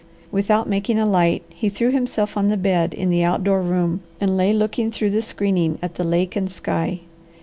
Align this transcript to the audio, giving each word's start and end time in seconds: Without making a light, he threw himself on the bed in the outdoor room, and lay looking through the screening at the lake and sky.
Without 0.31 0.67
making 0.67 0.97
a 0.97 1.05
light, 1.05 1.43
he 1.49 1.69
threw 1.69 1.91
himself 1.91 2.35
on 2.35 2.47
the 2.47 2.57
bed 2.57 2.91
in 2.95 3.11
the 3.11 3.23
outdoor 3.23 3.61
room, 3.61 4.01
and 4.19 4.35
lay 4.35 4.51
looking 4.51 4.89
through 4.89 5.11
the 5.11 5.21
screening 5.21 5.77
at 5.79 5.93
the 5.93 6.03
lake 6.03 6.35
and 6.35 6.49
sky. 6.49 7.01